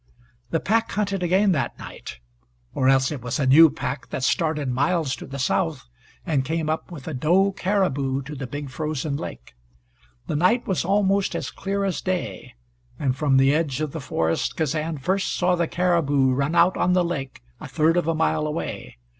The 0.49 0.59
pack 0.59 0.91
hunted 0.93 1.21
again 1.21 1.51
that 1.51 1.77
night, 1.77 2.17
or 2.73 2.89
else 2.89 3.11
it 3.11 3.21
was 3.21 3.37
a 3.37 3.45
new 3.45 3.69
pack 3.69 4.09
that 4.09 4.23
started 4.23 4.67
miles 4.67 5.15
to 5.17 5.27
the 5.27 5.37
south, 5.37 5.87
and 6.25 6.43
came 6.43 6.71
up 6.71 6.91
with 6.91 7.07
a 7.07 7.13
doe 7.13 7.51
caribou 7.51 8.23
to 8.23 8.33
the 8.33 8.47
big 8.47 8.71
frozen 8.71 9.15
lake. 9.15 9.53
The 10.25 10.35
night 10.35 10.65
was 10.65 10.83
almost 10.83 11.35
as 11.35 11.51
clear 11.51 11.83
as 11.85 12.01
day, 12.01 12.55
and 12.97 13.15
from 13.15 13.37
the 13.37 13.53
edge 13.53 13.79
of 13.79 13.91
the 13.91 14.01
forest 14.01 14.57
Kazan 14.57 14.97
first 14.97 15.35
saw 15.35 15.53
the 15.53 15.67
caribou 15.67 16.31
run 16.33 16.55
out 16.55 16.75
on 16.77 16.93
the 16.93 17.05
lake 17.05 17.43
a 17.59 17.67
third 17.67 17.95
of 17.95 18.07
a 18.07 18.15
mile 18.15 18.47
away. 18.47 18.97